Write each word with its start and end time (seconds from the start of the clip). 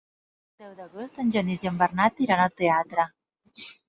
El 0.59 0.61
deu 0.61 0.71
d'agost 0.77 1.19
en 1.23 1.29
Genís 1.35 1.65
i 1.65 1.69
en 1.71 1.77
Bernat 1.81 2.23
iran 2.27 2.41
al 2.47 2.55
teatre. 2.63 3.07